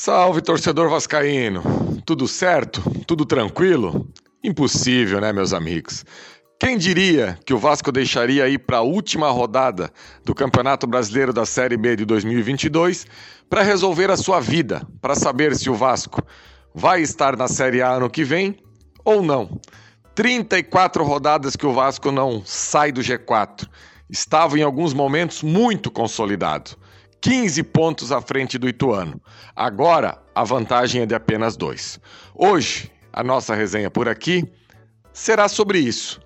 [0.00, 1.60] Salve, torcedor vascaíno!
[2.06, 2.80] Tudo certo?
[3.04, 4.08] Tudo tranquilo?
[4.44, 6.04] Impossível, né, meus amigos?
[6.56, 9.90] Quem diria que o Vasco deixaria ir para a última rodada
[10.24, 13.08] do Campeonato Brasileiro da Série B de 2022
[13.50, 16.22] para resolver a sua vida, para saber se o Vasco
[16.72, 18.56] vai estar na Série A ano que vem
[19.04, 19.60] ou não.
[20.14, 23.66] 34 rodadas que o Vasco não sai do G4.
[24.08, 26.76] Estava em alguns momentos muito consolidado.
[27.20, 29.20] 15 pontos à frente do Ituano.
[29.54, 31.98] Agora, a vantagem é de apenas dois.
[32.34, 34.44] Hoje, a nossa resenha por aqui
[35.12, 36.20] será sobre isso.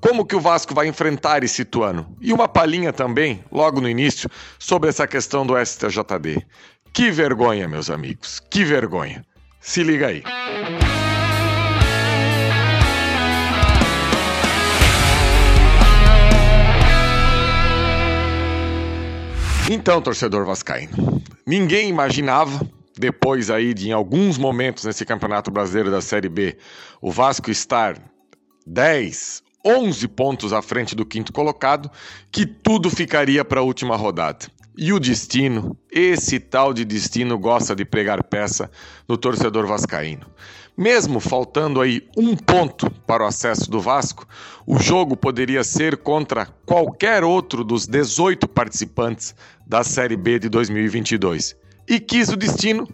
[0.00, 2.16] Como que o Vasco vai enfrentar esse Ituano?
[2.20, 6.46] E uma palhinha também, logo no início, sobre essa questão do STJD.
[6.92, 9.22] Que vergonha, meus amigos, que vergonha.
[9.60, 10.22] Se liga aí.
[19.72, 26.00] Então, torcedor vascaíno, ninguém imaginava, depois aí de em alguns momentos nesse Campeonato Brasileiro da
[26.00, 26.58] Série B,
[27.00, 27.96] o Vasco estar
[28.66, 31.88] 10, 11 pontos à frente do quinto colocado,
[32.32, 34.48] que tudo ficaria para a última rodada.
[34.76, 38.68] E o destino, esse tal de destino gosta de pregar peça
[39.08, 40.26] no torcedor vascaíno.
[40.80, 44.26] Mesmo faltando aí um ponto para o acesso do Vasco,
[44.66, 49.34] o jogo poderia ser contra qualquer outro dos 18 participantes
[49.66, 51.54] da Série B de 2022.
[51.86, 52.88] E quis o destino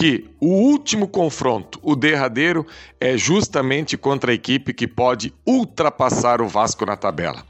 [0.00, 2.66] que o último confronto, o derradeiro,
[2.98, 7.44] é justamente contra a equipe que pode ultrapassar o Vasco na tabela.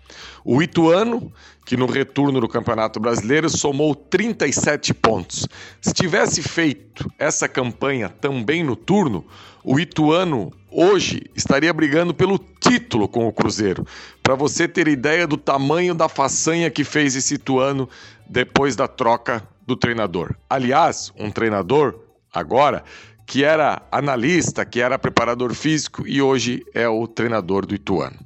[0.44, 1.32] O Ituano,
[1.64, 5.46] que no retorno do Campeonato Brasileiro somou 37 pontos.
[5.80, 9.24] Se tivesse feito essa campanha também no turno,
[9.62, 13.86] o Ituano hoje estaria brigando pelo título com o Cruzeiro.
[14.24, 17.88] Para você ter ideia do tamanho da façanha que fez esse Ituano
[18.28, 20.34] depois da troca do treinador.
[20.48, 22.84] Aliás, um treinador agora,
[23.26, 28.18] que era analista, que era preparador físico e hoje é o treinador do Ituano.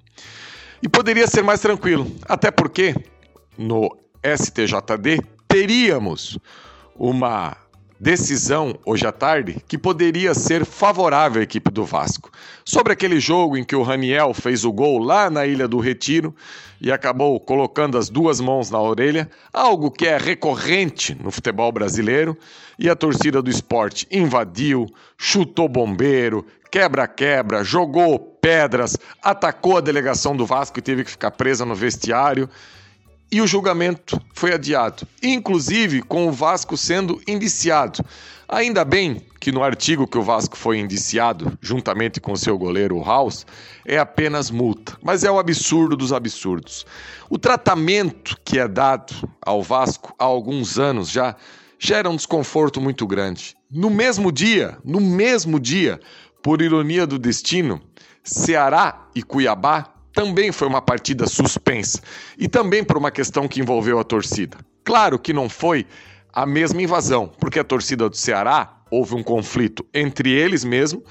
[0.83, 2.95] E poderia ser mais tranquilo, até porque
[3.57, 6.39] no STJD teríamos
[6.97, 7.57] uma
[7.99, 12.31] decisão hoje à tarde que poderia ser favorável à equipe do Vasco.
[12.65, 16.35] Sobre aquele jogo em que o Raniel fez o gol lá na Ilha do Retiro
[16.81, 22.37] e acabou colocando as duas mãos na orelha, algo que é recorrente no futebol brasileiro,
[22.79, 30.45] e a torcida do esporte invadiu, chutou bombeiro, quebra-quebra, jogou pedras, atacou a delegação do
[30.45, 32.51] Vasco e teve que ficar presa no vestiário
[33.35, 37.99] e o julgamento foi adiado, inclusive com o Vasco sendo indiciado.
[38.49, 43.45] Ainda bem que no artigo que o Vasco foi indiciado, juntamente com seu goleiro House,
[43.85, 46.87] é apenas multa, mas é o absurdo dos absurdos.
[47.29, 51.35] O tratamento que é dado ao Vasco há alguns anos já
[51.77, 53.57] gera um desconforto muito grande.
[53.69, 55.99] No mesmo dia, no mesmo dia,
[56.41, 57.83] por ironia do destino,
[58.23, 62.01] Ceará e Cuiabá também foi uma partida suspensa
[62.39, 64.57] e também por uma questão que envolveu a torcida.
[64.85, 65.87] Claro que não foi
[66.33, 71.03] a mesma invasão, porque a torcida do Ceará houve um conflito entre eles mesmo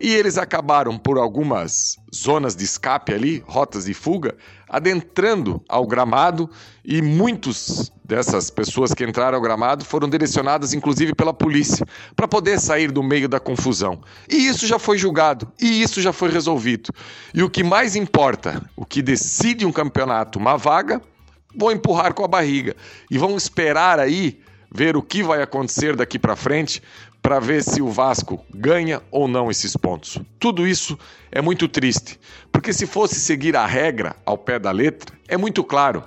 [0.00, 4.36] e eles acabaram por algumas zonas de escape ali, rotas de fuga,
[4.68, 6.50] adentrando ao gramado
[6.84, 12.60] e muitos dessas pessoas que entraram ao gramado foram direcionadas inclusive pela polícia para poder
[12.60, 14.00] sair do meio da confusão.
[14.28, 16.90] E isso já foi julgado e isso já foi resolvido.
[17.32, 21.00] E o que mais importa, o que decide um campeonato, uma vaga,
[21.56, 22.76] vão empurrar com a barriga
[23.10, 24.40] e vão esperar aí
[24.70, 26.82] ver o que vai acontecer daqui para frente
[27.26, 30.16] para ver se o Vasco ganha ou não esses pontos.
[30.38, 30.96] Tudo isso
[31.32, 32.20] é muito triste,
[32.52, 36.04] porque se fosse seguir a regra ao pé da letra, é muito claro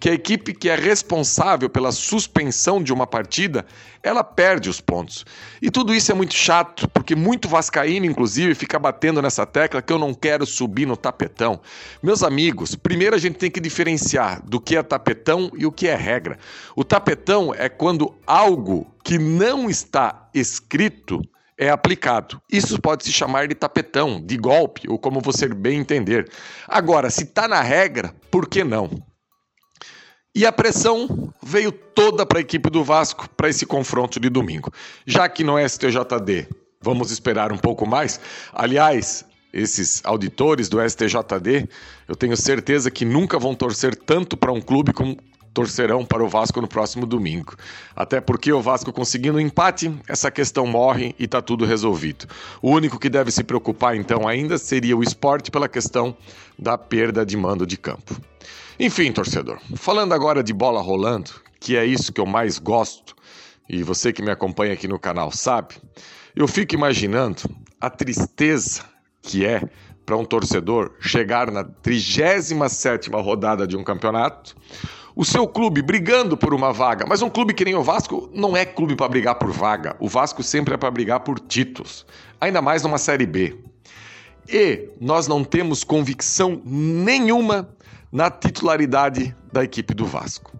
[0.00, 3.66] que a equipe que é responsável pela suspensão de uma partida,
[4.02, 5.26] ela perde os pontos.
[5.60, 9.92] E tudo isso é muito chato, porque muito vascaíno, inclusive, fica batendo nessa tecla que
[9.92, 11.60] eu não quero subir no tapetão.
[12.02, 15.86] Meus amigos, primeiro a gente tem que diferenciar do que é tapetão e o que
[15.86, 16.38] é regra.
[16.74, 21.20] O tapetão é quando algo que não está escrito
[21.58, 22.40] é aplicado.
[22.50, 26.26] Isso pode se chamar de tapetão, de golpe, ou como você bem entender.
[26.66, 28.88] Agora, se está na regra, por que não?
[30.34, 34.72] E a pressão veio toda para a equipe do Vasco para esse confronto de domingo.
[35.04, 36.46] Já que no STJD
[36.80, 38.20] vamos esperar um pouco mais.
[38.52, 41.68] Aliás, esses auditores do STJD,
[42.06, 45.16] eu tenho certeza que nunca vão torcer tanto para um clube como
[45.52, 47.54] torcerão para o Vasco no próximo domingo.
[47.94, 52.26] Até porque o Vasco conseguindo um empate, essa questão morre e está tudo resolvido.
[52.62, 56.16] O único que deve se preocupar então ainda seria o esporte pela questão
[56.58, 58.16] da perda de mando de campo.
[58.78, 63.14] Enfim, torcedor, falando agora de bola rolando, que é isso que eu mais gosto,
[63.68, 65.74] e você que me acompanha aqui no canal sabe,
[66.34, 67.42] eu fico imaginando
[67.80, 68.82] a tristeza
[69.22, 69.62] que é
[70.06, 74.56] para um torcedor chegar na 37ª rodada de um campeonato,
[75.14, 78.56] o seu clube brigando por uma vaga, mas um clube que nem o Vasco não
[78.56, 79.96] é clube para brigar por vaga.
[79.98, 82.06] O Vasco sempre é para brigar por títulos,
[82.40, 83.56] ainda mais numa Série B.
[84.48, 87.68] E nós não temos convicção nenhuma
[88.10, 90.58] na titularidade da equipe do Vasco.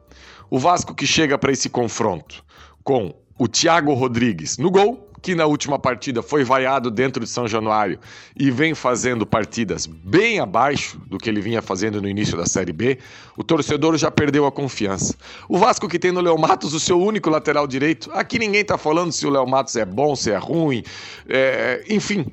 [0.49, 2.45] O Vasco que chega para esse confronto
[2.85, 7.47] com o Thiago Rodrigues no gol, que na última partida foi vaiado dentro de São
[7.47, 7.99] Januário
[8.39, 12.73] e vem fazendo partidas bem abaixo do que ele vinha fazendo no início da Série
[12.73, 12.99] B,
[13.37, 15.15] o torcedor já perdeu a confiança.
[15.49, 18.79] O Vasco que tem no Léo Matos o seu único lateral direito, aqui ninguém está
[18.79, 20.83] falando se o Léo Matos é bom, se é ruim,
[21.29, 21.85] é...
[21.89, 22.27] enfim,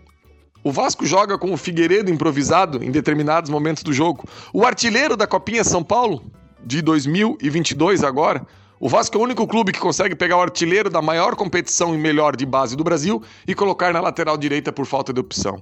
[0.64, 4.28] o Vasco joga com o Figueiredo improvisado em determinados momentos do jogo.
[4.52, 6.24] O artilheiro da Copinha São Paulo,
[6.66, 8.46] de 2022 agora,
[8.80, 11.98] o Vasco é o único clube que consegue pegar o artilheiro da maior competição e
[11.98, 15.62] melhor de base do Brasil e colocar na lateral direita por falta de opção.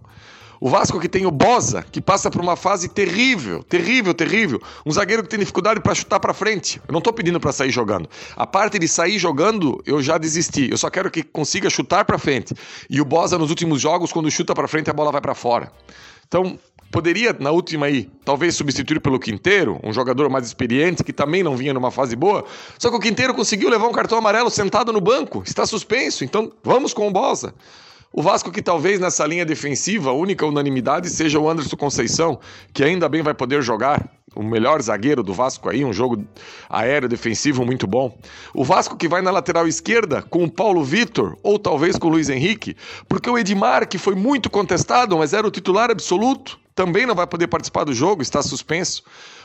[0.59, 4.61] O Vasco que tem o Bosa, que passa por uma fase terrível, terrível, terrível.
[4.85, 6.81] Um zagueiro que tem dificuldade para chutar para frente.
[6.87, 8.09] Eu não estou pedindo para sair jogando.
[8.35, 10.69] A parte de sair jogando, eu já desisti.
[10.71, 12.53] Eu só quero que consiga chutar para frente.
[12.89, 15.71] E o Bosa nos últimos jogos, quando chuta para frente, a bola vai para fora.
[16.27, 16.57] Então,
[16.91, 21.55] poderia, na última aí, talvez substituir pelo Quinteiro, um jogador mais experiente, que também não
[21.55, 22.45] vinha numa fase boa.
[22.79, 26.51] Só que o Quinteiro conseguiu levar um cartão amarelo sentado no banco, está suspenso, então
[26.63, 27.53] vamos com o Bosa.
[28.17, 32.39] O Vasco que talvez nessa linha defensiva, a única unanimidade seja o Anderson Conceição,
[32.73, 34.09] que ainda bem vai poder jogar.
[34.33, 36.25] O melhor zagueiro do Vasco aí, um jogo
[36.69, 38.17] aéreo defensivo muito bom.
[38.53, 42.11] O Vasco que vai na lateral esquerda com o Paulo Vitor ou talvez com o
[42.11, 42.77] Luiz Henrique,
[43.09, 47.25] porque o Edmar, que foi muito contestado, mas era o titular absoluto, também não vai
[47.25, 49.01] poder participar do jogo, está suspenso.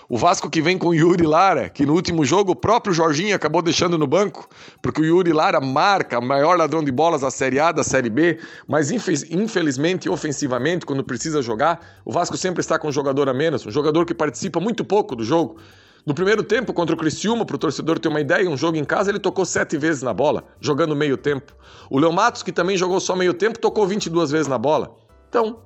[0.08, 3.36] O Vasco que vem com o Yuri Lara, que no último jogo o próprio Jorginho
[3.36, 4.48] acabou deixando no banco,
[4.82, 8.10] porque o Yuri Lara marca o maior ladrão de bolas da Série A, da Série
[8.10, 13.32] B, mas infelizmente, ofensivamente, quando precisa jogar, o Vasco sempre está com um jogador a
[13.32, 15.58] menos, um jogador que participa muito pouco do jogo.
[16.04, 18.84] No primeiro tempo, contra o Criciúma, para o torcedor ter uma ideia, um jogo em
[18.84, 21.54] casa, ele tocou sete vezes na bola, jogando meio tempo.
[21.88, 24.96] O Leo Matos, que também jogou só meio tempo, tocou 22 vezes na bola.
[25.28, 25.60] Então,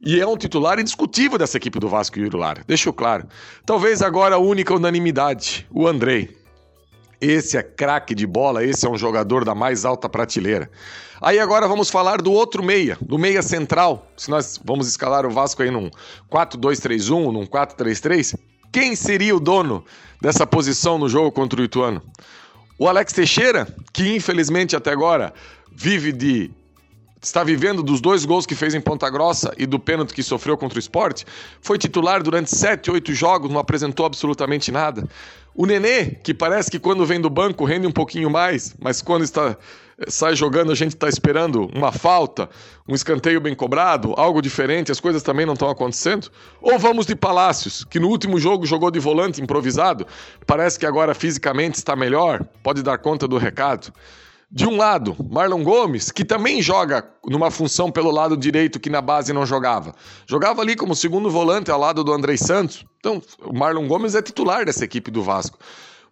[0.00, 2.62] e é um titular indiscutível dessa equipe do Vasco, Yuri Lara.
[2.66, 3.26] Deixo claro.
[3.64, 6.36] Talvez agora a única unanimidade, o Andrei.
[7.20, 10.70] Esse é craque de bola, esse é um jogador da mais alta prateleira.
[11.20, 14.06] Aí agora vamos falar do outro meia, do meia central.
[14.16, 15.90] Se nós vamos escalar o Vasco aí num
[16.30, 18.38] 4-2-3-1, num 4-3-3,
[18.70, 19.82] quem seria o dono
[20.20, 22.02] dessa posição no jogo contra o Ituano?
[22.78, 25.32] O Alex Teixeira, que infelizmente até agora
[25.72, 26.50] vive de
[27.26, 30.56] está vivendo dos dois gols que fez em Ponta Grossa e do pênalti que sofreu
[30.56, 31.24] contra o esporte,
[31.60, 35.06] foi titular durante sete, oito jogos, não apresentou absolutamente nada.
[35.54, 39.24] O Nenê, que parece que quando vem do banco rende um pouquinho mais, mas quando
[39.24, 39.56] está
[40.08, 42.50] sai jogando a gente está esperando uma falta,
[42.86, 46.30] um escanteio bem cobrado, algo diferente, as coisas também não estão acontecendo?
[46.60, 50.06] Ou vamos de Palácios, que no último jogo jogou de volante improvisado,
[50.46, 53.90] parece que agora fisicamente está melhor, pode dar conta do recado.
[54.50, 59.00] De um lado, Marlon Gomes, que também joga numa função pelo lado direito que na
[59.00, 59.92] base não jogava.
[60.24, 62.84] Jogava ali como segundo volante ao lado do Andrei Santos.
[63.00, 65.58] Então, o Marlon Gomes é titular dessa equipe do Vasco.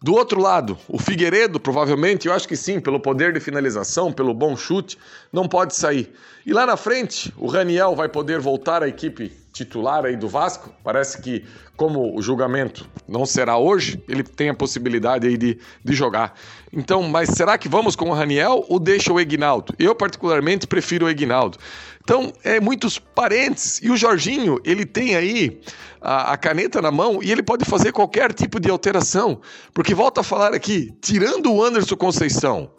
[0.02, 4.34] Do outro lado, o Figueiredo, provavelmente, eu acho que sim, pelo poder de finalização, pelo
[4.34, 4.98] bom chute,
[5.32, 6.12] não pode sair.
[6.44, 10.74] E lá na frente, o Raniel vai poder voltar à equipe titular aí do Vasco.
[10.82, 11.44] Parece que,
[11.76, 16.34] como o julgamento não será hoje, ele tem a possibilidade aí de, de jogar.
[16.72, 19.72] Então, mas será que vamos com o Raniel ou deixa o Egnaldo?
[19.78, 21.56] Eu, particularmente, prefiro o Egnaldo.
[22.02, 23.80] Então, é muitos parentes.
[23.80, 25.60] E o Jorginho, ele tem aí
[26.02, 29.40] a, a, caneta na mão e ele pode fazer qualquer tipo de alteração.
[29.72, 32.70] Porque, volta a falar aqui, tirando o Anderson Conceição,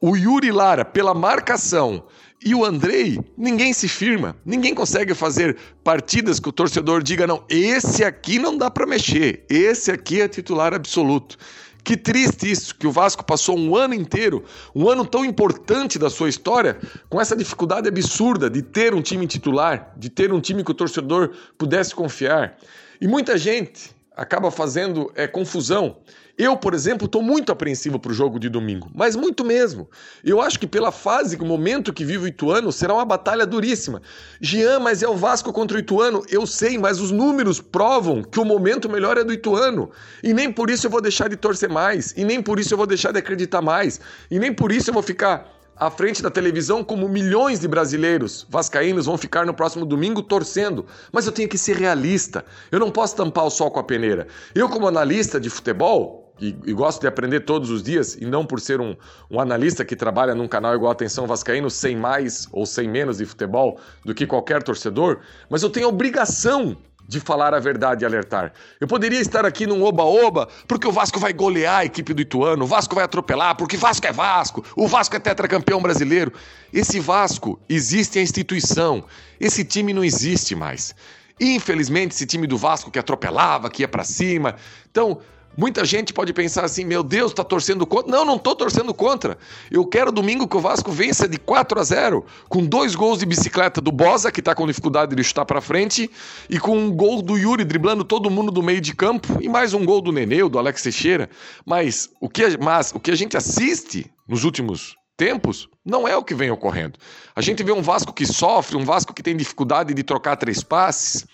[0.00, 2.04] o Yuri Lara, pela marcação,
[2.44, 7.42] e o Andrei, ninguém se firma, ninguém consegue fazer partidas que o torcedor diga: não,
[7.48, 11.36] esse aqui não dá para mexer, esse aqui é titular absoluto.
[11.82, 16.10] Que triste isso, que o Vasco passou um ano inteiro, um ano tão importante da
[16.10, 16.76] sua história,
[17.08, 20.74] com essa dificuldade absurda de ter um time titular, de ter um time que o
[20.74, 22.56] torcedor pudesse confiar.
[23.00, 25.98] E muita gente acaba fazendo é, confusão
[26.38, 29.88] eu, por exemplo, estou muito apreensivo para o jogo de domingo, mas muito mesmo.
[30.22, 34.02] Eu acho que pela fase, o momento que vive o Ituano, será uma batalha duríssima.
[34.38, 36.22] Jean, mas é o Vasco contra o Ituano.
[36.28, 39.90] Eu sei, mas os números provam que o momento melhor é do Ituano.
[40.22, 42.78] E nem por isso eu vou deixar de torcer mais, e nem por isso eu
[42.78, 43.98] vou deixar de acreditar mais,
[44.30, 48.46] e nem por isso eu vou ficar à frente da televisão como milhões de brasileiros
[48.48, 50.86] vascaínos vão ficar no próximo domingo torcendo.
[51.12, 52.44] Mas eu tenho que ser realista.
[52.70, 54.26] Eu não posso tampar o sol com a peneira.
[54.54, 58.44] Eu, como analista de futebol, e, e, gosto de aprender todos os dias, e não
[58.44, 58.94] por ser um,
[59.30, 63.24] um analista que trabalha num canal igual Atenção Vascaíno, sem mais ou sem menos de
[63.24, 66.76] futebol do que qualquer torcedor, mas eu tenho a obrigação
[67.08, 68.52] de falar a verdade e alertar.
[68.80, 72.64] Eu poderia estar aqui num oba-oba, porque o Vasco vai golear a equipe do Ituano,
[72.64, 76.32] o Vasco vai atropelar, porque Vasco é Vasco, o Vasco é tetracampeão brasileiro.
[76.72, 79.04] Esse Vasco existe a instituição,
[79.38, 80.94] esse time não existe mais.
[81.40, 84.56] Infelizmente, esse time do Vasco que atropelava, que ia para cima.
[84.90, 85.20] Então,
[85.56, 88.10] Muita gente pode pensar assim: meu Deus, está torcendo contra.
[88.10, 89.38] Não, não estou torcendo contra.
[89.70, 93.26] Eu quero domingo que o Vasco vença de 4 a 0, com dois gols de
[93.26, 96.10] bicicleta do Bosa, que está com dificuldade de chutar para frente,
[96.50, 99.72] e com um gol do Yuri driblando todo mundo do meio de campo, e mais
[99.72, 101.30] um gol do Neneu, do Alex Teixeira.
[101.64, 106.22] Mas o que, mas, o que a gente assiste nos últimos tempos não é o
[106.22, 106.98] que vem ocorrendo.
[107.34, 110.62] A gente vê um Vasco que sofre, um Vasco que tem dificuldade de trocar três
[110.62, 111.26] passes.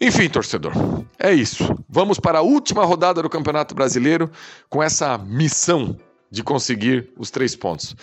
[0.00, 0.72] Enfim, torcedor,
[1.18, 1.76] é isso.
[1.86, 4.30] Vamos para a última rodada do Campeonato Brasileiro
[4.70, 5.94] com essa missão
[6.30, 7.94] de conseguir os três pontos.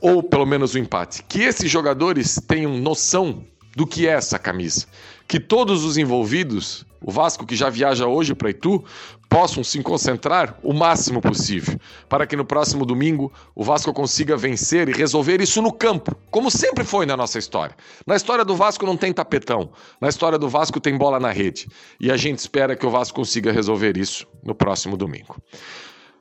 [0.00, 1.22] Ou pelo menos o empate.
[1.22, 3.44] Que esses jogadores tenham noção
[3.76, 4.86] do que é essa camisa.
[5.28, 8.84] Que todos os envolvidos, o Vasco que já viaja hoje para Itu,
[9.28, 14.88] possam se concentrar o máximo possível, para que no próximo domingo o Vasco consiga vencer
[14.88, 17.76] e resolver isso no campo, como sempre foi na nossa história.
[18.06, 19.70] Na história do Vasco não tem tapetão,
[20.00, 21.68] na história do Vasco tem bola na rede,
[22.00, 25.36] e a gente espera que o Vasco consiga resolver isso no próximo domingo.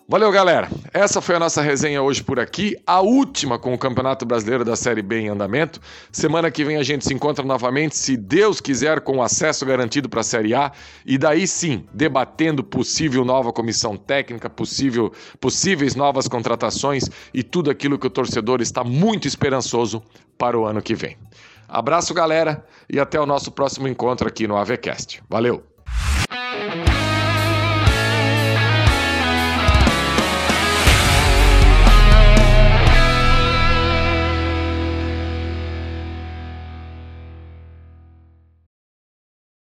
[0.09, 0.69] Valeu, galera.
[0.93, 4.73] Essa foi a nossa resenha hoje por aqui, a última com o Campeonato Brasileiro da
[4.73, 5.81] Série B em andamento.
[6.13, 10.21] Semana que vem a gente se encontra novamente, se Deus quiser, com acesso garantido para
[10.21, 10.71] a Série A
[11.05, 15.11] e daí sim, debatendo possível nova comissão técnica, possível,
[15.41, 20.01] possíveis novas contratações e tudo aquilo que o torcedor está muito esperançoso
[20.37, 21.17] para o ano que vem.
[21.67, 25.21] Abraço, galera, e até o nosso próximo encontro aqui no AVCast.
[25.29, 25.76] Valeu!